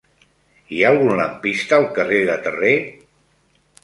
Hi 0.77 0.79
ha 0.83 0.87
algun 0.93 1.11
lampista 1.19 1.77
al 1.79 1.85
carrer 1.97 2.21
de 2.31 2.39
Terré? 2.47 2.73